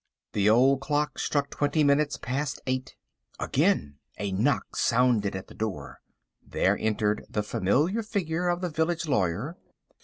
[0.33, 2.95] The old clock struck twenty minutes past eight.
[3.39, 6.01] Again a knock sounded at the door.
[6.41, 9.57] There entered the familiar figure of the village lawyer.